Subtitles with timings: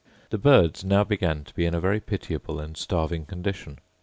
[0.31, 3.77] The birds now began to be in a very pitiable and starving condition.